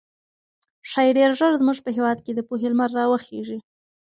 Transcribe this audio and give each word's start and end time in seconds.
ښايي 0.89 1.11
ډېر 1.17 1.31
ژر 1.39 1.53
زموږ 1.61 1.77
په 1.83 1.89
هېواد 1.95 2.17
کې 2.25 2.31
د 2.33 2.39
پوهې 2.47 2.67
لمر 2.71 2.89
راوخېږي. 2.99 3.59